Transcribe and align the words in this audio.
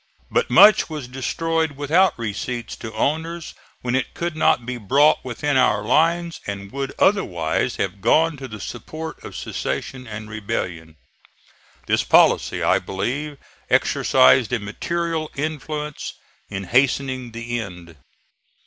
But 0.31 0.49
much 0.49 0.89
was 0.89 1.07
destroyed 1.07 1.73
without 1.73 2.17
receipts 2.17 2.75
to 2.77 2.91
owners, 2.95 3.53
when 3.83 3.93
it 3.93 4.15
could 4.15 4.35
not 4.35 4.65
be 4.65 4.77
brought 4.77 5.23
within 5.23 5.57
our 5.57 5.83
lines 5.83 6.41
and 6.47 6.71
would 6.71 6.91
otherwise 6.97 7.75
have 7.75 8.01
gone 8.01 8.35
to 8.37 8.47
the 8.47 8.59
support 8.59 9.23
of 9.23 9.35
secession 9.35 10.07
and 10.07 10.27
rebellion. 10.27 10.95
This 11.85 12.01
policy 12.03 12.63
I 12.63 12.79
believe 12.79 13.37
exercised 13.69 14.51
a 14.51 14.57
material 14.57 15.29
influence 15.35 16.15
in 16.49 16.63
hastening 16.63 17.31
the 17.31 17.59
end. 17.59 17.95